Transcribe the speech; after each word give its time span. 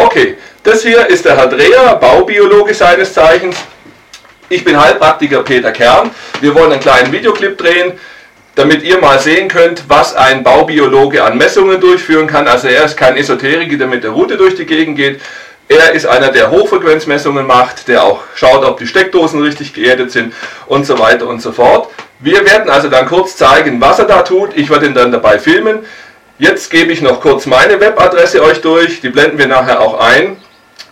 Okay, 0.00 0.36
das 0.62 0.82
hier 0.84 1.08
ist 1.08 1.24
der 1.24 1.36
Herr 1.36 1.48
Dreher, 1.48 1.96
Baubiologe 1.96 2.72
seines 2.72 3.12
Zeichens. 3.12 3.56
Ich 4.48 4.62
bin 4.62 4.80
Heilpraktiker 4.80 5.42
Peter 5.42 5.72
Kern. 5.72 6.12
Wir 6.40 6.54
wollen 6.54 6.70
einen 6.70 6.80
kleinen 6.80 7.10
Videoclip 7.10 7.58
drehen, 7.58 7.98
damit 8.54 8.84
ihr 8.84 9.00
mal 9.00 9.18
sehen 9.18 9.48
könnt, 9.48 9.82
was 9.88 10.14
ein 10.14 10.44
Baubiologe 10.44 11.24
an 11.24 11.36
Messungen 11.36 11.80
durchführen 11.80 12.28
kann. 12.28 12.46
Also 12.46 12.68
er 12.68 12.84
ist 12.84 12.96
kein 12.96 13.16
Esoteriker, 13.16 13.76
der 13.76 13.88
mit 13.88 14.04
der 14.04 14.10
Route 14.10 14.36
durch 14.36 14.54
die 14.54 14.66
Gegend 14.66 14.96
geht. 14.96 15.20
Er 15.66 15.90
ist 15.90 16.06
einer, 16.06 16.28
der 16.28 16.52
Hochfrequenzmessungen 16.52 17.44
macht, 17.44 17.88
der 17.88 18.04
auch 18.04 18.20
schaut, 18.36 18.64
ob 18.64 18.78
die 18.78 18.86
Steckdosen 18.86 19.42
richtig 19.42 19.74
geerdet 19.74 20.12
sind 20.12 20.32
und 20.66 20.86
so 20.86 20.96
weiter 21.00 21.26
und 21.26 21.42
so 21.42 21.50
fort. 21.50 21.88
Wir 22.20 22.46
werden 22.46 22.70
also 22.70 22.88
dann 22.88 23.06
kurz 23.06 23.36
zeigen, 23.36 23.80
was 23.80 23.98
er 23.98 24.04
da 24.04 24.22
tut. 24.22 24.56
Ich 24.56 24.70
werde 24.70 24.86
ihn 24.86 24.94
dann 24.94 25.10
dabei 25.10 25.40
filmen. 25.40 25.80
Jetzt 26.40 26.70
gebe 26.70 26.92
ich 26.92 27.02
noch 27.02 27.20
kurz 27.20 27.46
meine 27.46 27.80
Webadresse 27.80 28.40
euch 28.44 28.60
durch. 28.60 29.00
Die 29.00 29.08
blenden 29.08 29.38
wir 29.38 29.48
nachher 29.48 29.80
auch 29.80 29.98
ein. 29.98 30.36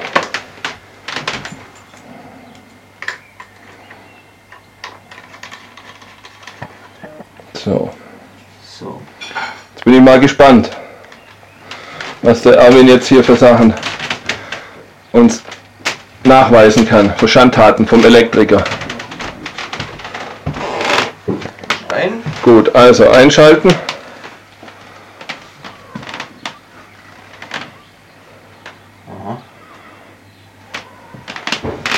So, 7.64 7.90
So. 8.62 9.02
jetzt 9.74 9.86
bin 9.86 9.94
ich 9.94 10.02
mal 10.02 10.20
gespannt, 10.20 10.70
was 12.22 12.42
der 12.42 12.56
Erwin 12.58 12.90
jetzt 12.90 13.08
hier 13.08 13.24
für 13.24 13.38
Sachen 13.38 13.74
uns 15.14 15.42
nachweisen 16.26 16.86
kann, 16.86 17.16
für 17.16 17.28
Schandtaten 17.28 17.88
vom 17.88 18.04
Elektriker. 18.04 18.66
Ein. 21.96 22.22
Gut, 22.44 22.76
also 22.76 23.10
einschalten. 23.10 23.74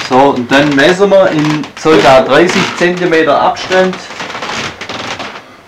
So, 0.10 0.18
und 0.18 0.52
dann 0.52 0.76
messen 0.76 1.10
wir 1.10 1.32
in 1.32 1.66
ca. 1.82 2.22
30 2.22 2.62
cm 2.78 3.28
Abstand 3.30 3.96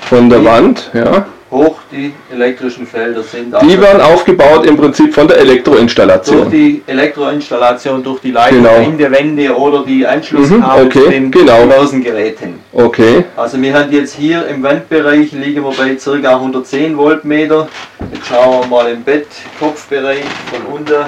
Von 0.10 0.30
der 0.30 0.44
Wand, 0.46 0.90
ja. 0.94 1.26
hoch 1.52 1.76
die 1.92 2.14
elektrischen 2.34 2.86
Felder 2.88 3.24
sind. 3.24 3.52
Die 3.52 3.56
Also 3.56 3.82
werden 3.82 4.02
aufgebaut 4.02 4.66
im 4.66 4.78
Prinzip 4.78 5.14
von 5.14 5.28
der 5.28 5.38
durch 5.38 5.50
Elektroinstallation. 5.50 6.50
die 6.52 6.82
Elektroinstallation, 6.88 8.04
durch 8.04 8.20
die 8.22 8.32
Leitung 8.32 8.64
Genau. 8.64 8.78
in 8.78 8.98
der 8.98 9.12
Wände 9.12 9.56
oder 9.56 9.84
die 9.86 10.06
Anschlusskabel 10.06 10.86
Mhm, 10.86 10.88
okay, 10.88 11.04
zu 11.04 11.10
den 11.10 11.32
genau. 11.32 11.64
diversen 11.64 12.04
Geräten. 12.04 12.60
Okay, 12.74 13.26
Also 13.36 13.62
wir 13.62 13.74
haben 13.74 13.92
jetzt 13.92 14.16
hier 14.16 14.46
im 14.48 14.62
Wandbereich 14.64 15.32
liegen 15.32 15.64
wir 15.64 15.72
bei 15.78 15.96
ca. 15.96 16.36
110 16.36 16.96
Voltmeter. 16.98 17.68
Jetzt 18.14 18.28
schauen 18.28 18.62
wir 18.62 18.68
mal 18.68 18.92
im 18.92 19.04
Bettkopfbereich 19.04 20.24
von 20.52 20.74
unten 20.74 21.06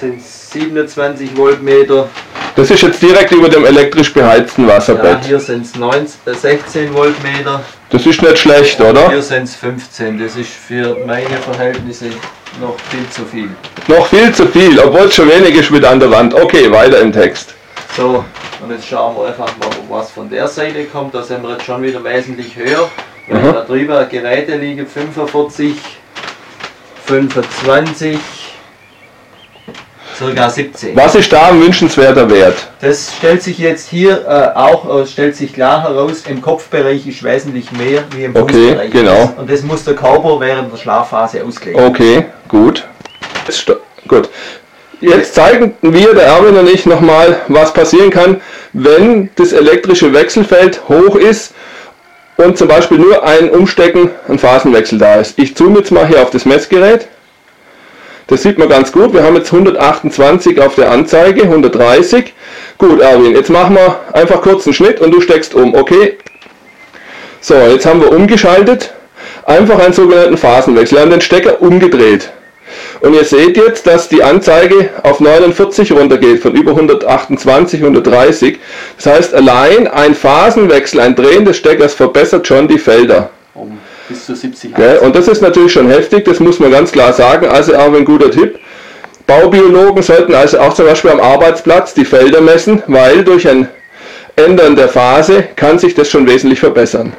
sind 0.00 0.22
27 0.22 1.30
Voltmeter. 1.34 2.08
Das 2.58 2.72
ist 2.72 2.82
jetzt 2.82 3.00
direkt 3.00 3.30
über 3.30 3.48
dem 3.48 3.64
elektrisch 3.64 4.12
beheizten 4.12 4.66
Ja, 4.66 4.74
Wasserbett. 4.74 5.24
hier 5.24 5.38
sind 5.38 5.64
es 5.64 6.42
16 6.42 6.92
Voltmeter. 6.92 7.62
Das 7.90 8.04
ist 8.04 8.20
nicht 8.20 8.36
schlecht, 8.36 8.80
oder? 8.80 9.08
Hier 9.10 9.22
sind 9.22 9.44
es 9.44 9.54
15. 9.54 10.18
Das 10.18 10.34
ist 10.34 10.50
für 10.50 10.96
meine 11.06 11.36
Verhältnisse 11.36 12.06
noch 12.60 12.74
viel 12.90 13.08
zu 13.10 13.24
viel. 13.24 13.48
Noch 13.86 14.08
viel 14.08 14.34
zu 14.34 14.46
viel, 14.46 14.76
obwohl 14.80 15.02
es 15.06 15.14
schon 15.14 15.30
wenig 15.30 15.54
ist 15.54 15.70
mit 15.70 15.84
an 15.84 16.00
der 16.00 16.10
Wand. 16.10 16.34
Okay, 16.34 16.68
weiter 16.68 16.98
im 16.98 17.12
Text. 17.12 17.54
So, 17.96 18.24
und 18.60 18.72
jetzt 18.72 18.88
schauen 18.88 19.16
wir 19.16 19.28
einfach 19.28 19.56
mal, 19.58 19.70
was 19.88 20.10
von 20.10 20.28
der 20.28 20.48
Seite 20.48 20.84
kommt. 20.86 21.14
Da 21.14 21.22
sind 21.22 21.44
wir 21.44 21.52
jetzt 21.52 21.64
schon 21.64 21.80
wieder 21.80 22.02
wesentlich 22.02 22.56
höher. 22.56 22.90
Mhm. 23.28 23.52
da 23.52 23.60
drüber 23.64 24.04
Geräte 24.06 24.56
liegen 24.56 24.84
45, 24.84 25.74
25, 27.06 28.18
circa 30.18 30.50
17. 30.50 30.96
Was 30.96 31.14
ist 31.14 31.32
da 31.32 31.48
ein 31.48 31.60
wünschenswerter 31.62 32.28
Wert? 32.30 32.56
Das 32.80 33.12
stellt 33.16 33.42
sich 33.42 33.58
jetzt 33.58 33.88
hier 33.88 34.26
äh, 34.26 34.58
auch, 34.58 35.02
äh, 35.02 35.06
stellt 35.06 35.36
sich 35.36 35.52
klar 35.52 35.82
heraus, 35.82 36.24
im 36.28 36.42
Kopfbereich 36.42 37.06
ist 37.06 37.22
wesentlich 37.22 37.70
mehr 37.72 38.02
wie 38.16 38.24
im 38.24 38.34
Okay, 38.36 38.52
Fußbereich. 38.68 38.90
genau. 38.90 39.32
Und 39.36 39.50
das 39.50 39.62
muss 39.62 39.84
der 39.84 39.94
Körper 39.94 40.40
während 40.40 40.72
der 40.72 40.78
Schlafphase 40.78 41.44
ausgleichen. 41.44 41.80
Okay, 41.84 42.26
gut. 42.48 42.84
Sto- 43.50 43.76
Gut. 44.06 44.28
Jetzt 45.00 45.34
zeigen 45.34 45.74
wir, 45.82 46.12
der 46.14 46.24
Erwin 46.24 46.56
und 46.56 46.68
ich, 46.68 46.84
nochmal, 46.84 47.40
was 47.48 47.72
passieren 47.72 48.10
kann, 48.10 48.40
wenn 48.72 49.30
das 49.36 49.52
elektrische 49.52 50.12
Wechselfeld 50.12 50.80
hoch 50.88 51.14
ist 51.14 51.52
und 52.36 52.58
zum 52.58 52.66
Beispiel 52.68 52.98
nur 52.98 53.22
ein 53.22 53.50
Umstecken, 53.50 54.10
ein 54.28 54.38
Phasenwechsel 54.38 54.98
da 54.98 55.16
ist. 55.16 55.38
Ich 55.38 55.54
zoome 55.56 55.78
jetzt 55.78 55.92
mal 55.92 56.06
hier 56.08 56.20
auf 56.22 56.30
das 56.30 56.44
Messgerät. 56.44 57.06
Das 58.28 58.42
sieht 58.42 58.58
man 58.58 58.68
ganz 58.68 58.92
gut. 58.92 59.14
Wir 59.14 59.22
haben 59.22 59.36
jetzt 59.36 59.52
128 59.52 60.60
auf 60.60 60.74
der 60.74 60.90
Anzeige, 60.92 61.42
130. 61.42 62.34
Gut, 62.76 63.00
Erwin, 63.00 63.34
jetzt 63.34 63.48
machen 63.48 63.74
wir 63.74 64.00
einfach 64.12 64.42
kurz 64.42 64.66
einen 64.66 64.74
Schnitt 64.74 65.00
und 65.00 65.12
du 65.12 65.20
steckst 65.20 65.54
um. 65.54 65.74
Okay. 65.74 66.18
So, 67.40 67.54
jetzt 67.54 67.86
haben 67.86 68.02
wir 68.02 68.12
umgeschaltet. 68.12 68.92
Einfach 69.44 69.78
einen 69.78 69.94
sogenannten 69.94 70.36
Phasenwechsel. 70.36 70.98
Wir 70.98 71.02
haben 71.02 71.10
den 71.10 71.22
Stecker 71.22 71.62
umgedreht. 71.62 72.30
Und 73.00 73.14
ihr 73.14 73.24
seht 73.24 73.56
jetzt, 73.56 73.86
dass 73.86 74.10
die 74.10 74.22
Anzeige 74.22 74.90
auf 75.02 75.20
49 75.20 75.92
runtergeht, 75.92 76.42
von 76.42 76.54
über 76.54 76.72
128, 76.72 77.80
130. 77.80 78.58
Das 78.96 79.06
heißt, 79.06 79.34
allein 79.34 79.88
ein 79.88 80.14
Phasenwechsel, 80.14 81.00
ein 81.00 81.16
Drehen 81.16 81.46
des 81.46 81.56
Steckers 81.56 81.94
verbessert 81.94 82.46
schon 82.46 82.68
die 82.68 82.78
Felder. 82.78 83.30
Bis 84.08 84.24
zu 84.24 84.34
70 84.34 84.74
Gell? 84.74 84.98
Und 84.98 85.14
das 85.14 85.28
ist 85.28 85.42
natürlich 85.42 85.72
schon 85.72 85.88
heftig, 85.88 86.24
das 86.24 86.40
muss 86.40 86.58
man 86.58 86.70
ganz 86.70 86.92
klar 86.92 87.12
sagen. 87.12 87.46
Also 87.46 87.76
auch 87.76 87.94
ein 87.94 88.04
guter 88.04 88.30
Tipp. 88.30 88.58
Baubiologen 89.26 90.02
sollten 90.02 90.34
also 90.34 90.58
auch 90.60 90.72
zum 90.72 90.86
Beispiel 90.86 91.10
am 91.10 91.20
Arbeitsplatz 91.20 91.92
die 91.92 92.04
Felder 92.04 92.40
messen, 92.40 92.82
weil 92.86 93.24
durch 93.24 93.46
ein 93.46 93.68
Ändern 94.36 94.76
der 94.76 94.88
Phase 94.88 95.48
kann 95.56 95.78
sich 95.78 95.94
das 95.94 96.08
schon 96.08 96.26
wesentlich 96.26 96.60
verbessern. 96.60 97.12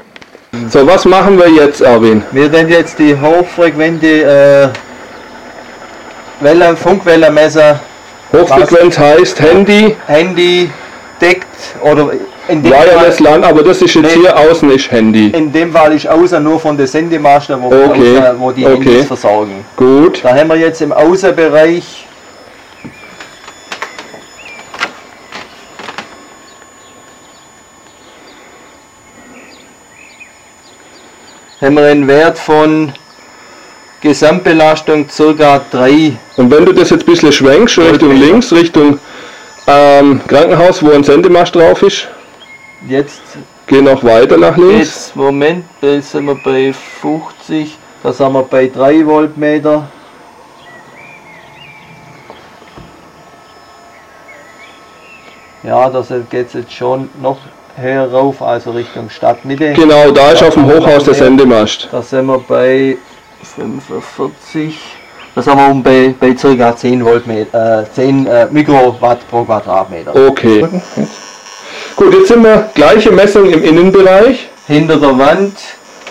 So, 0.69 0.87
was 0.87 1.05
machen 1.05 1.37
wir 1.37 1.49
jetzt, 1.49 1.81
Erwin? 1.81 2.23
Wir 2.31 2.51
werden 2.51 2.69
jetzt 2.69 2.97
die 2.97 3.15
hochfrequente 3.15 4.07
äh, 4.07 4.67
Welle, 6.43 6.75
Funkwellenmesser, 6.75 7.79
Hochfrequenz 8.31 8.97
heißt 8.97 9.41
Handy, 9.41 9.95
Handy 10.07 10.69
deckt 11.19 11.47
oder 11.81 12.11
Wireless 12.49 13.17
Fall, 13.17 13.25
LAN, 13.25 13.43
aber 13.43 13.63
das 13.63 13.81
ist 13.81 13.93
jetzt 13.93 14.03
Nee. 14.15 14.21
hier 14.21 14.37
außen 14.37 14.69
ist 14.71 14.91
Handy. 14.91 15.27
in 15.29 15.51
dem 15.51 15.71
Fall 15.71 15.93
ist 15.93 16.07
außer 16.07 16.39
nur 16.39 16.59
von 16.59 16.75
den 16.77 16.87
Sendemasten, 16.87 17.61
wo, 17.61 17.67
Okay, 17.67 18.17
außen, 18.17 18.39
wo 18.39 18.51
die 18.51 18.65
okay. 18.65 18.73
Handys 18.75 19.05
versorgen. 19.05 19.63
Gut. 19.75 20.21
Da 20.23 20.35
haben 20.35 20.49
wir 20.49 20.55
jetzt 20.57 20.81
im 20.81 20.91
Außenbereich 20.91 22.05
haben 31.61 31.75
wir 31.75 31.83
einen 31.85 32.07
Wert 32.07 32.37
von 32.37 32.93
Gesamtbelastung 34.01 35.07
ca. 35.07 35.61
3. 35.71 36.13
Und 36.37 36.51
wenn 36.51 36.65
du 36.65 36.71
das 36.73 36.89
jetzt 36.89 37.03
ein 37.03 37.11
bisschen 37.11 37.31
schwenkst, 37.33 37.77
Richtung 37.79 38.15
links, 38.15 38.51
Richtung 38.53 38.99
ähm, 39.67 40.21
Krankenhaus, 40.27 40.81
wo 40.81 40.91
ein 40.91 41.03
Sendemast 41.03 41.55
drauf 41.55 41.83
ist, 41.83 42.07
Jetzt 42.87 43.21
geh 43.67 43.81
noch 43.81 44.03
weiter 44.03 44.37
nach 44.37 44.55
links. 44.55 44.77
Jetzt, 44.77 45.15
Moment, 45.15 45.65
da 45.81 46.01
sind 46.01 46.25
wir 46.25 46.35
bei 46.35 46.73
50, 46.73 47.77
da 48.01 48.13
sind 48.13 48.31
wir 48.31 48.43
bei 48.43 48.67
3 48.67 49.05
Voltmeter. 49.05 49.87
Ja, 55.63 55.89
da 55.89 56.01
geht 56.29 56.47
es 56.47 56.53
jetzt 56.53 56.71
schon 56.71 57.09
noch 57.21 57.37
höher 57.75 58.09
rauf, 58.09 58.41
also 58.41 58.71
Richtung 58.71 59.09
Stadtmitte. 59.09 59.73
Genau, 59.73 60.11
da 60.11 60.31
ist 60.31 60.41
auf 60.41 60.53
dem 60.53 60.65
Hochhaus 60.65 61.03
der 61.03 61.13
Sendemast. 61.15 61.89
Da 61.91 62.01
sind 62.01 62.27
wir 62.27 62.39
bei 62.39 62.97
45. 63.43 64.79
Das 65.35 65.47
haben 65.47 65.59
wir 65.59 65.69
um 65.69 65.83
bei, 65.83 66.15
bei 66.17 66.33
ca. 66.33 66.75
10, 66.75 67.05
Volt, 67.05 67.27
äh, 67.27 67.83
10 67.93 68.25
äh, 68.25 68.47
Mikrowatt 68.49 69.19
pro 69.29 69.43
Quadratmeter. 69.43 70.15
Okay. 70.15 70.67
Gut, 71.99 72.13
jetzt 72.13 72.29
sind 72.29 72.43
wir 72.45 72.69
gleiche 72.75 73.11
Messung 73.11 73.49
im 73.49 73.61
Innenbereich. 73.61 74.47
Hinter 74.67 74.95
der 74.95 75.19
Wand, 75.19 75.57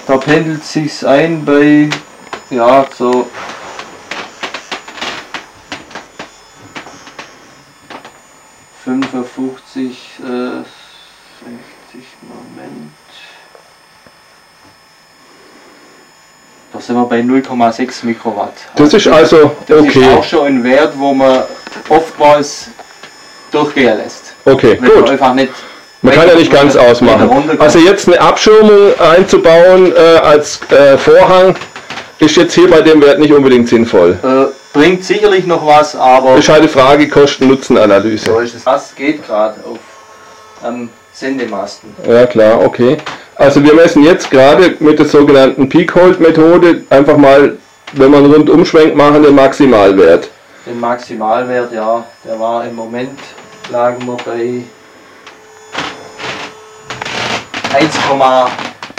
da 0.07 0.19
pendelt 0.19 0.63
sich's 0.63 1.03
ein 1.03 1.47
bei 1.47 1.89
ja 2.51 2.85
so 2.95 3.27
fünfundfünfzig, 8.85 10.11
äh, 10.19 10.25
60, 10.27 10.67
Moment. 12.21 12.93
Da 16.71 16.81
sind 16.81 16.97
wir 16.97 17.07
bei 17.07 17.21
0,6 17.21 18.05
Mikrowatt. 18.05 18.53
Das 18.77 18.93
ist 18.93 19.09
also 19.09 19.57
Das 19.67 19.87
ist 19.87 19.97
okay. 19.97 20.15
auch 20.15 20.23
schon 20.23 20.47
ein 20.49 20.65
Wert, 20.65 20.93
wo 20.99 21.15
man 21.15 21.45
oftmals 21.89 22.67
durchgehen 23.51 23.97
lässt. 23.97 24.35
Okay, 24.45 24.77
Wenn 24.79 24.91
man 24.91 25.01
gut. 25.01 25.11
einfach 25.13 25.33
nicht 25.33 25.53
Man 26.03 26.15
kann 26.15 26.29
ja 26.29 26.35
nicht 26.37 26.53
ganz 26.53 26.77
ausmachen. 26.77 27.59
Also 27.59 27.79
jetzt 27.81 28.07
eine 28.09 28.21
Abschirmung 28.21 28.93
einzubauen 29.01 29.93
äh, 29.95 29.99
als 30.19 30.61
äh, 30.71 30.97
Vorhang 30.97 31.57
ist 32.21 32.37
jetzt 32.37 32.55
hier 32.55 32.71
bei 32.71 32.81
dem 32.83 33.03
Wert 33.03 33.19
nicht 33.19 33.33
unbedingt 33.33 33.69
sinnvoll. 33.69 34.19
äh, 34.23 34.77
bringt 34.77 35.05
sicherlich 35.05 35.47
noch 35.47 35.65
was, 35.67 35.97
aber 35.97 36.31
Das 36.37 36.41
ist 36.41 36.49
halt 36.49 36.71
Frage 36.71 37.09
Kosten-Nutzen-Analyse. 37.09 38.27
so 38.27 38.39
ist 38.41 38.55
es. 38.55 38.67
Was 38.67 38.95
geht 38.95 39.27
gerade 39.27 39.57
auf 39.65 39.79
am 40.63 40.89
Sendemasten? 41.13 41.95
Ja 42.09 42.27
klar, 42.27 42.61
okay. 42.65 42.99
Also 43.35 43.63
wir 43.63 43.75
messen 43.75 44.05
jetzt 44.05 44.31
gerade 44.31 44.77
mit 44.81 44.99
der 44.99 45.07
sogenannten 45.07 45.69
Peak-Hold-Methode 45.69 46.83
einfach 46.91 47.17
mal, 47.17 47.57
wenn 47.93 48.11
man 48.11 48.25
einen 48.25 48.33
Rundumschwenk 48.35 48.95
machen, 48.95 49.23
den 49.23 49.35
Maximalwert. 49.35 50.29
Den 50.67 50.79
Maximalwert, 50.81 51.73
ja, 51.73 52.05
der 52.25 52.39
war 52.39 52.65
im 52.67 52.75
Moment, 52.75 53.19
lagen 53.71 54.05
wir 54.07 54.17
bei 54.25 54.63
1,1 57.75 58.49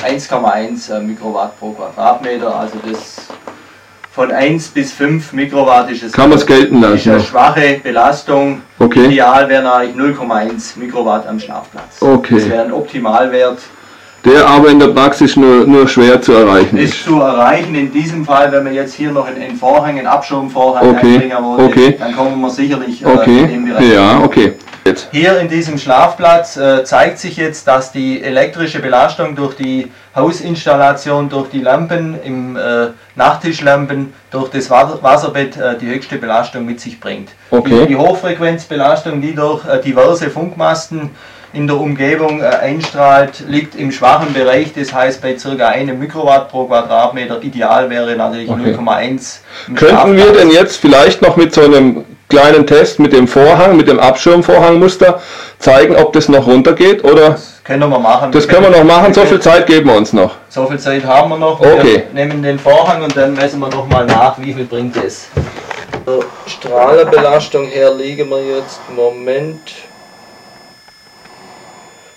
1,1 0.06 0.96
äh, 0.96 1.02
Mikrowatt 1.02 1.60
pro 1.60 1.72
Quadratmeter. 1.72 2.56
Also 2.56 2.76
das 2.90 3.28
von 4.12 4.32
1 4.32 4.70
bis 4.70 4.92
5 4.94 5.34
Mikrowatt 5.34 5.90
ist 5.92 6.04
es 6.04 6.12
Kann 6.14 6.32
gelten 6.46 6.82
lassen 6.82 6.96
ist 6.96 7.08
eine 7.08 7.20
schwache 7.20 7.80
Belastung. 7.84 8.62
Okay. 8.80 9.06
Ideal 9.06 9.50
wäre 9.50 9.74
eigentlich 9.74 10.18
0,1 10.18 10.80
Mikrowatt 10.80 11.28
am 11.28 11.40
Schlafplatz. 11.40 12.02
Okay. 12.02 12.36
Das 12.36 12.50
wäre 12.50 12.64
ein 12.64 12.72
Optimalwert. 12.72 13.60
Der 14.26 14.46
aber 14.46 14.70
in 14.70 14.80
der 14.80 14.90
Praxis 14.90 15.38
nur, 15.38 15.66
nur 15.66 15.88
schwer 15.88 16.22
zu 16.22 16.34
erreichen 16.34 16.78
ist. 16.78 16.94
ist 16.94 17.06
zu 17.06 17.22
erreichen. 17.22 17.74
In 17.74 17.92
diesem 17.92 18.26
Fall, 18.26 18.52
wenn 18.52 18.66
wir 18.66 18.74
jetzt 18.74 18.96
hier 18.96 19.12
noch 19.12 19.26
einen, 19.26 19.42
einen 19.42 19.56
Vorhang, 19.56 19.98
einen 19.98 20.08
Abschirmvorhang 20.08 20.90
Okay, 20.90 21.14
einbringen 21.14 21.38
wollen, 21.44 21.66
okay. 21.66 21.96
dann 21.98 22.16
kommen 22.16 22.40
wir 22.42 22.50
sicherlich 22.50 23.02
äh, 23.02 23.06
in 23.06 23.16
dem 23.16 23.18
Okay, 23.18 23.72
Bereich. 23.74 23.94
ja, 23.94 24.20
okay. 24.22 24.54
Hier 25.12 25.40
in 25.40 25.50
diesem 25.50 25.78
Schlafplatz 25.78 26.58
äh, 26.58 26.84
zeigt 26.84 27.20
sich 27.20 27.38
jetzt, 27.38 27.68
dass 27.68 27.92
die 27.92 28.24
elektrische 28.24 28.80
Belastung 28.80 29.36
durch 29.36 29.56
die 29.56 29.92
Hausinstallation, 30.16 31.30
durch 31.30 31.50
die 31.50 31.62
Lampen, 31.62 32.20
im 32.24 32.56
äh, 32.56 32.88
Nachttischlampen, 33.16 34.14
durch 34.32 34.50
das 34.50 34.70
Wa- 34.70 34.98
Wasserbett 35.02 35.58
äh, 35.58 35.78
die 35.78 35.88
höchste 35.88 36.18
Belastung 36.18 36.66
mit 36.66 36.80
sich 36.80 37.00
bringt. 37.00 37.30
Okay. 37.52 37.86
Die, 37.88 37.96
Hochfrequenzbelastung, 37.96 39.22
die 39.22 39.36
durch 39.36 39.66
äh, 39.66 39.82
diverse 39.82 40.30
Funkmasten 40.30 41.12
in 41.54 41.66
der 41.68 41.78
Umgebung 41.78 42.42
äh, 42.42 42.46
einstrahlt, 42.46 43.44
liegt 43.48 43.76
im 43.76 43.92
schwachen 43.92 44.34
Bereich, 44.34 44.74
das 44.74 44.94
heißt 44.94 45.22
bei 45.22 45.34
ca. 45.34 45.68
1 45.68 45.92
Mikrowatt 45.98 46.50
pro 46.50 46.66
Quadratmeter. 46.66 47.42
Ideal 47.42 47.90
wäre 47.90 48.16
natürlich 48.16 48.50
Okay. 48.50 48.74
0,1. 48.76 49.38
im 49.68 49.76
Könnten 49.76 50.16
wir 50.16 50.32
denn 50.34 50.52
jetzt 50.52 50.78
vielleicht 50.78 51.22
noch 51.22 51.38
mit 51.38 51.54
so 51.54 51.62
einem 51.62 52.06
kleinen 52.30 52.66
Test 52.68 53.00
mit 53.00 53.12
dem 53.12 53.28
Vorhang, 53.28 53.76
mit 53.76 53.88
dem 53.88 54.00
Abschirmvorhangmuster 54.00 55.20
zeigen, 55.58 55.96
ob 55.96 56.14
das 56.14 56.30
noch 56.30 56.46
runtergeht? 56.48 57.04
Oder 57.04 57.32
Das 57.32 57.62
können 57.64 57.90
wir 57.90 58.00
machen. 58.00 58.32
das 58.32 58.48
können 58.48 58.64
wir 58.64 58.70
noch 58.70 58.84
machen, 58.84 59.14
so 59.14 59.22
viel 59.26 59.40
Zeit 59.40 59.66
geben 59.66 59.90
wir 59.90 59.98
uns 59.98 60.14
noch. 60.14 60.36
So 60.50 60.66
viel 60.68 60.80
Zeit 60.80 61.04
haben 61.06 61.30
wir 61.30 61.38
noch. 61.38 61.60
Okay. 61.60 62.04
Wir 62.14 62.26
nehmen 62.26 62.42
den 62.44 62.60
Vorhang 62.60 63.04
und 63.04 63.16
dann 63.18 63.34
messen 63.34 63.60
wir 63.60 63.70
nochmal 63.70 64.06
nach, 64.06 64.36
wie 64.40 64.54
viel 64.54 64.66
bringt 64.66 64.96
es. 64.98 65.28
Der 66.08 66.20
Strahlenbelastung 66.48 67.66
her 67.68 67.94
liegen 67.94 68.30
wir 68.30 68.42
jetzt, 68.44 68.80
Moment, 68.96 69.60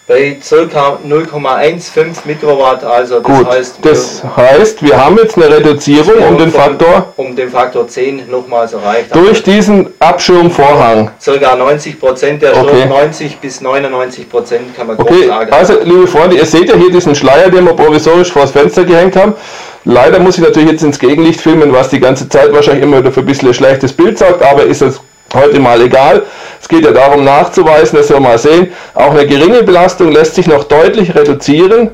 bei 0.06 0.37
ca. 0.46 0.99
0,15 1.06 2.26
Mikrowatt. 2.26 2.82
Also 2.84 3.20
das 3.20 3.38
Gut, 3.38 3.46
heißt, 3.49 3.76
das 3.82 4.22
heißt, 4.37 4.82
wir 4.82 4.96
haben 5.02 5.16
jetzt 5.19 5.37
eine 5.37 5.49
Reduzierung 5.56 6.14
um 6.28 6.38
den 6.38 6.50
Faktor 6.50 7.12
um 7.16 7.34
den 7.37 7.49
Faktor 7.50 7.87
10 7.87 8.28
nochmals 8.31 8.72
erreicht. 8.72 9.14
durch 9.14 9.43
diesen 9.43 9.88
Abschirmvorhang. 10.00 11.10
Circa 11.20 11.54
90 11.56 12.00
Prozent 12.00 12.43
der 12.43 12.50
Strom, 12.50 12.69
Okay. 12.69 12.87
90 12.87 13.37
bis 13.38 13.60
99 13.60 14.28
Prozent 14.28 14.76
kann 14.76 14.88
man 14.88 14.96
grob 14.96 15.10
Okay, 15.10 15.26
sagen. 15.28 15.52
also 15.52 15.75
liebe 15.82 16.06
Freunde, 16.06 16.37
ihr 16.37 16.46
seht 16.46 16.69
ja 16.69 16.76
hier 16.76 16.90
diesen 16.90 17.14
Schleier, 17.14 17.49
den 17.50 17.64
wir 17.64 17.75
provisorisch 17.75 18.32
vor 18.32 18.43
das 18.43 18.50
Fenster 18.50 18.84
gehängt 18.84 19.16
haben. 19.16 19.34
Leider 19.84 20.19
muss 20.20 20.38
ich 20.38 20.44
natürlich 20.44 20.70
jetzt 20.72 20.82
ins 20.84 20.99
Gegenlicht 20.99 21.40
filmen, 21.40 21.72
was 21.72 21.88
die 21.88 21.99
ganze 22.00 22.28
Zeit 22.28 22.52
wahrscheinlich 22.52 22.84
immer 22.84 22.99
wieder 22.99 23.10
für 23.12 23.20
ein 23.20 23.26
bisschen 23.26 23.49
ein 23.49 23.54
schlechtes 23.54 23.93
Bild 23.93 24.19
sorgt, 24.19 24.43
aber 24.43 24.62
ist 24.64 24.81
es 24.82 25.00
heute 25.34 25.61
mal 25.61 25.81
egal. 25.81 26.23
Es 26.61 26.69
geht 26.69 26.84
ja 26.84 26.93
darum 26.93 27.25
nachzuweisen, 27.25 27.99
dass 27.99 28.08
wir 28.08 28.20
mal 28.20 28.38
sehen, 28.38 28.73
auch 28.94 29.11
eine 29.11 29.26
geringe 29.26 29.62
Belastung 29.62 30.12
lässt 30.12 30.34
sich 30.34 30.46
noch 30.46 30.64
deutlich 30.64 31.14
reduzieren. 31.14 31.90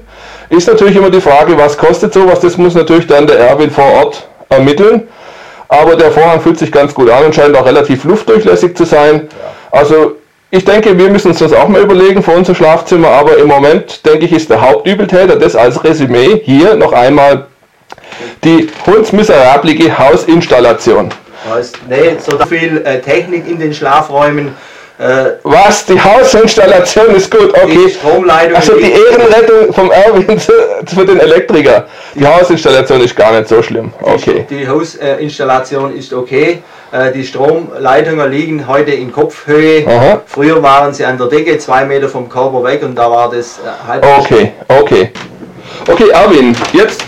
Ist 0.50 0.69
natürlich 0.69 0.96
immer 0.96 1.11
die 1.11 1.20
Frage, 1.20 1.58
was 1.58 1.76
kostet 1.76 2.14
sowas, 2.14 2.40
das 2.40 2.56
muss 2.56 2.75
natürlich 2.75 3.06
dann 3.06 3.26
der 3.26 3.38
Erwin 3.38 3.70
vor 3.70 3.85
Ort 3.85 4.29
ermitteln. 4.49 5.08
Aber 5.69 5.96
der 5.96 6.11
Vorhang 6.11 6.40
fühlt 6.40 6.58
sich 6.58 6.73
ganz 6.73 6.94
gut 6.94 7.11
an 7.11 7.26
und 7.26 7.35
scheint 7.35 7.55
auch 7.56 7.67
relativ 7.67 8.05
luftdurchlässig 8.05 8.75
zu 8.75 8.85
sein. 8.85 9.29
Also 9.70 10.17
ich 10.50 10.64
denke, 10.64 10.96
wir 10.96 11.11
müssen 11.11 11.29
uns 11.29 11.41
das 11.41 11.52
auch 11.52 11.69
mal 11.69 11.82
überlegen 11.82 12.23
für 12.23 12.31
unser 12.31 12.55
Schlafzimmer, 12.55 13.08
aber 13.08 13.37
im 13.37 13.49
Moment, 13.49 14.06
denke 14.06 14.25
ich, 14.25 14.32
ist 14.32 14.49
der 14.49 14.62
Hauptübeltäter 14.62 15.37
das 15.37 15.55
als 15.55 15.84
Resümee 15.84 16.41
hier 16.43 16.75
noch 16.75 16.94
einmal 16.94 17.46
die 18.44 18.70
hundsmiserablige 18.87 19.99
Hausinstallation. 19.99 21.11
Heißt, 21.50 21.76
nee, 21.88 22.16
so 22.18 22.38
viel 22.46 22.82
äh, 22.84 23.00
Technik 23.00 23.48
in 23.48 23.58
den 23.58 23.72
Schlafräumen. 23.74 24.54
Äh, 24.98 25.34
Was? 25.44 25.86
Die 25.86 26.00
Hausinstallation 26.00 27.14
ist 27.14 27.31
gut, 27.31 27.52
die 27.56 27.60
okay. 27.78 27.88
Stromleitung. 27.90 28.56
Also 28.56 28.72
die 28.76 28.90
Ehrenrettung 28.90 29.72
vom 29.72 29.93
Erwin 29.93 30.38
zu- 30.40 30.50
für 30.93 31.05
den 31.06 31.20
Elektriker. 31.20 31.86
Die 32.17 32.26
Hausinstallation 32.26 33.00
ist 33.02 33.14
gar 33.14 33.31
nicht 33.32 33.48
so 33.48 33.62
schlimm. 33.62 33.93
Okay. 34.02 34.44
Die 34.50 34.67
Hausinstallation 34.67 35.96
ist 35.96 36.12
okay. 36.12 36.62
Äh, 36.90 37.12
Die 37.12 37.22
Stromleitungen 37.24 38.28
liegen 38.31 38.67
heute 38.67 38.90
in 38.90 39.12
Kopfhöhe. 39.12 39.86
Aha. 39.86 40.20
Früher 40.26 40.60
waren 40.62 40.93
sie 40.93 41.05
an 41.05 41.17
der 41.17 41.28
Decke, 41.28 41.58
zwei 41.58 41.84
Meter 41.84 42.08
vom 42.08 42.28
Körper 42.28 42.64
weg 42.64 42.82
und 42.82 42.96
da 42.96 43.08
war 43.08 43.31
das 43.31 43.60
halb. 43.86 44.05
Okay, 44.05 44.52
okay. 44.67 45.12
Okay, 45.88 46.08
Erwin, 46.10 46.56
jetzt 46.72 47.05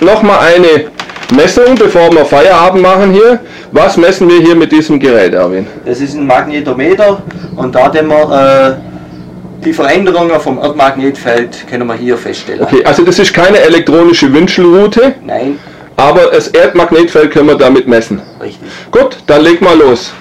nochmal 0.00 0.38
eine 0.54 0.86
Messung, 1.32 1.74
bevor 1.76 2.12
wir 2.12 2.24
Feierabend 2.24 2.82
machen 2.82 3.12
hier. 3.12 3.40
Was 3.72 3.96
messen 3.96 4.28
wir 4.28 4.40
hier 4.40 4.54
mit 4.54 4.70
diesem 4.70 4.98
Gerät, 5.00 5.34
Erwin? 5.34 5.66
Das 5.84 6.00
ist 6.00 6.14
ein 6.14 6.26
Magnetometer 6.26 7.22
und 7.56 7.74
da 7.74 7.88
können 7.88 8.08
wir 8.08 8.78
äh, 8.80 9.64
die 9.64 9.72
Veränderungen 9.72 10.38
vom 10.40 10.58
Erdmagnetfeld 10.58 11.66
können 11.68 11.86
wir 11.86 11.94
hier 11.94 12.16
feststellen. 12.18 12.62
Okay, 12.62 12.84
also 12.84 13.02
das 13.04 13.18
ist 13.18 13.32
keine 13.32 13.58
elektronische 13.58 14.32
Wünschelroute, 14.32 15.14
Nein, 15.24 15.58
aber 15.96 16.26
das 16.32 16.48
Erdmagnetfeld 16.48 17.30
können 17.32 17.48
wir 17.48 17.56
damit 17.56 17.88
messen. 17.88 18.20
richtig. 18.40 18.68
Gut, 18.90 19.16
dann 19.26 19.42
leg 19.42 19.60
mal 19.62 19.76
los. 19.76 20.12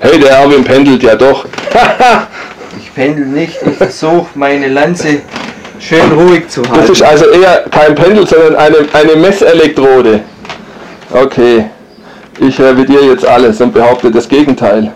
Hey, 0.00 0.18
der 0.18 0.30
Erwin 0.30 0.64
pendelt 0.64 1.02
ja 1.02 1.14
doch. 1.14 1.46
Ich 2.94 3.02
pendel 3.02 3.24
nicht, 3.24 3.58
ich 3.62 3.76
versuche 3.76 4.26
meine 4.34 4.68
Lanze 4.68 5.22
schön 5.80 6.12
ruhig 6.12 6.46
zu 6.48 6.60
Das 6.60 6.70
halten. 6.72 6.92
ist 6.92 7.02
also 7.02 7.24
eher 7.30 7.64
kein 7.70 7.94
Pendel, 7.94 8.26
sondern 8.26 8.54
eine, 8.56 8.76
eine 8.92 9.16
Messelektrode. 9.16 10.20
Okay, 11.10 11.64
ich 12.38 12.60
revidiere 12.60 13.04
jetzt 13.06 13.26
alles 13.26 13.60
und 13.62 13.72
behaupte 13.72 14.10
das 14.10 14.28
Gegenteil. 14.28 14.92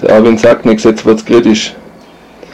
Der 0.00 0.10
Erwin 0.10 0.38
sagt 0.38 0.64
nichts, 0.64 0.84
jetzt 0.84 1.04
wird's 1.04 1.24
kritisch. 1.24 1.74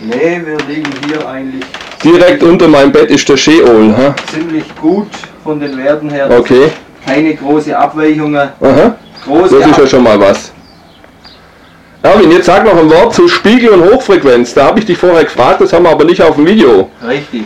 Nee, 0.01 0.41
wir 0.45 0.59
liegen 0.67 0.91
hier 1.07 1.27
eigentlich 1.29 1.65
Direkt 2.03 2.43
unter 2.43 2.67
meinem 2.69 2.91
Bett 2.93 3.11
ist 3.11 3.29
der 3.29 3.37
Scheol. 3.37 3.95
Hä? 3.97 4.13
ziemlich 4.31 4.65
gut 4.81 5.07
von 5.45 5.61
den 5.61 5.77
Werten 5.79 6.11
her. 6.11 6.29
Okay, 6.37 6.71
Keine 7.07 7.35
große 7.35 7.77
Abweichungen. 7.79 8.49
aha. 8.61 8.97
Große 9.27 9.59
das 9.59 9.71
ist 9.71 9.79
ja 9.79 9.87
schon 9.87 10.03
mal 10.03 10.21
was. 10.21 10.53
Erwin, 12.03 12.31
jetzt 12.33 12.47
sag 12.47 12.65
noch 12.65 12.77
ein 12.77 12.91
Wort 12.91 13.15
zu 13.15 13.27
Spiegel 13.29 13.71
und 13.71 13.91
Hochfrequenz. 13.91 14.53
Da 14.53 14.67
habe 14.67 14.79
ich 14.79 14.85
dich 14.85 14.99
vorher 14.99 15.25
gefragt, 15.25 15.63
das 15.63 15.73
haben 15.73 15.85
wir 15.85 15.91
aber 15.91 16.05
nicht 16.05 16.21
auf 16.21 16.37
dem 16.37 16.47
Video. 16.47 16.91
Richtig. 17.07 17.45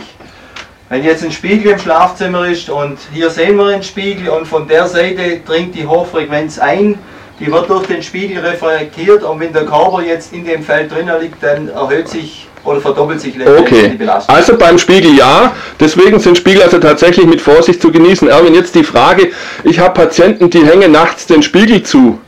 Wenn 0.89 1.03
jetzt 1.03 1.23
ein 1.23 1.31
Spiegel 1.31 1.71
im 1.71 1.79
Schlafzimmer 1.79 2.47
ist 2.47 2.69
und 2.69 2.97
hier 3.13 3.29
sehen 3.29 3.55
wir 3.55 3.67
einen 3.67 3.83
Spiegel 3.83 4.27
und 4.27 4.45
von 4.45 4.67
der 4.67 4.87
Seite 4.87 5.39
dringt 5.45 5.75
die 5.75 5.87
Hochfrequenz 5.87 6.59
ein, 6.59 6.99
die 7.39 7.49
wird 7.49 7.69
durch 7.69 7.87
den 7.87 8.03
Spiegel 8.03 8.45
reflektiert 8.45 9.23
und 9.23 9.39
wenn 9.39 9.53
der 9.53 9.65
Körper 9.65 10.01
jetzt 10.01 10.33
in 10.33 10.43
dem 10.43 10.61
Feld 10.61 10.91
drin 10.91 11.09
liegt, 11.21 11.41
dann 11.41 11.69
erhöht 11.69 12.09
sich 12.09 12.48
oder 12.63 12.81
verdoppelt 12.81 13.21
sich 13.21 13.35
okay. 13.35 13.89
die 13.89 13.97
Belastung. 13.97 14.35
Also 14.35 14.57
beim 14.57 14.77
Spiegel 14.77 15.15
ja, 15.15 15.53
deswegen 15.79 16.19
sind 16.19 16.37
Spiegel 16.37 16.63
also 16.63 16.77
tatsächlich 16.77 17.25
mit 17.25 17.41
Vorsicht 17.41 17.81
zu 17.81 17.91
genießen. 17.91 18.27
Erwin, 18.27 18.53
jetzt 18.53 18.75
die 18.75 18.83
Frage, 18.83 19.31
ich 19.63 19.79
habe 19.79 19.93
Patienten, 19.93 20.49
die 20.49 20.65
hängen 20.65 20.91
nachts 20.91 21.25
den 21.25 21.41
Spiegel 21.41 21.83
zu. 21.83 22.19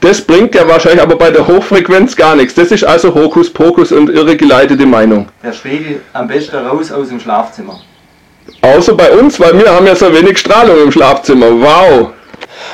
Das 0.00 0.20
bringt 0.20 0.54
ja 0.54 0.68
wahrscheinlich 0.68 1.02
aber 1.02 1.16
bei 1.16 1.30
der 1.30 1.46
Hochfrequenz 1.46 2.14
gar 2.14 2.36
nichts. 2.36 2.54
Das 2.54 2.70
ist 2.70 2.84
also 2.84 3.14
Hokuspokus 3.14 3.92
und 3.92 4.10
irregeleitete 4.10 4.86
Meinung. 4.86 5.28
Der 5.42 5.52
Spiegel 5.52 6.00
am 6.12 6.28
besten 6.28 6.56
raus 6.56 6.92
aus 6.92 7.08
dem 7.08 7.20
Schlafzimmer. 7.20 7.80
Außer 8.60 8.94
bei 8.94 9.10
uns, 9.10 9.40
weil 9.40 9.58
wir 9.58 9.70
haben 9.70 9.86
ja 9.86 9.96
so 9.96 10.12
wenig 10.14 10.38
Strahlung 10.38 10.82
im 10.82 10.92
Schlafzimmer. 10.92 11.46
Wow! 11.50 12.10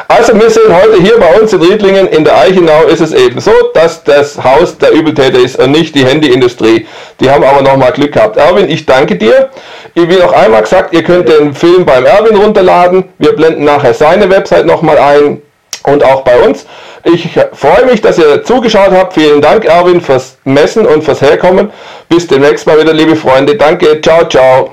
Also 0.08 0.34
wir 0.34 0.50
sehen 0.50 0.74
heute 0.74 1.00
hier 1.02 1.18
bei 1.18 1.40
uns 1.40 1.52
in 1.52 1.62
Riedlingen 1.62 2.08
in 2.08 2.24
der 2.24 2.38
Eichenau 2.38 2.84
ist 2.84 3.00
es 3.00 3.12
eben 3.12 3.40
so, 3.40 3.52
dass 3.74 4.02
das 4.04 4.42
Haus 4.42 4.78
der 4.78 4.92
Übeltäter 4.92 5.38
ist 5.38 5.58
und 5.58 5.72
nicht 5.72 5.94
die 5.94 6.04
Handyindustrie. 6.04 6.86
Die 7.20 7.30
haben 7.30 7.44
aber 7.44 7.62
nochmal 7.62 7.92
Glück 7.92 8.12
gehabt. 8.12 8.36
Erwin, 8.36 8.68
ich 8.68 8.86
danke 8.86 9.16
dir. 9.16 9.50
Will 9.94 10.18
noch 10.18 10.32
einmal 10.32 10.62
gesagt, 10.62 10.94
ihr 10.94 11.02
könnt 11.02 11.28
den 11.28 11.54
Film 11.54 11.84
beim 11.84 12.06
Erwin 12.06 12.36
runterladen. 12.36 13.04
Wir 13.18 13.34
blenden 13.34 13.64
nachher 13.64 13.94
seine 13.94 14.30
Website 14.30 14.66
nochmal 14.66 14.98
ein 14.98 15.42
und 15.84 16.04
auch 16.04 16.22
bei 16.22 16.40
uns. 16.40 16.66
Ich 17.04 17.28
freue 17.52 17.86
mich, 17.86 18.00
dass 18.00 18.18
ihr 18.18 18.44
zugeschaut 18.44 18.90
habt. 18.92 19.14
Vielen 19.14 19.40
Dank, 19.40 19.64
Erwin, 19.64 20.00
fürs 20.00 20.36
Messen 20.44 20.86
und 20.86 21.02
fürs 21.02 21.22
Herkommen. 21.22 21.70
Bis 22.08 22.26
demnächst 22.26 22.66
mal 22.66 22.78
wieder, 22.78 22.92
liebe 22.92 23.16
Freunde. 23.16 23.56
Danke, 23.56 24.00
ciao, 24.00 24.28
ciao. 24.28 24.70